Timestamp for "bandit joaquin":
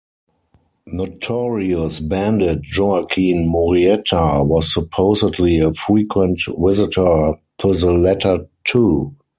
1.99-3.47